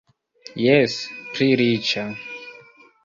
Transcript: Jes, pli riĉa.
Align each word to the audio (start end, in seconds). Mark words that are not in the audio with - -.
Jes, 0.61 0.95
pli 1.35 1.49
riĉa. 1.63 2.07